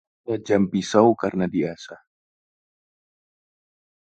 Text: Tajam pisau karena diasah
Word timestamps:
Tajam 0.27 0.63
pisau 0.73 1.07
karena 1.21 1.45
diasah 1.55 2.01